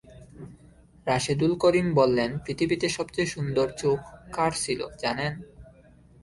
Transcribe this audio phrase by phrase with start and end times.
[1.07, 3.99] রাশেদুল করিম বললেন, পৃথিবীতে সবচেয়ে সুন্দর চোখ
[4.33, 5.33] কার ছিল জানেন?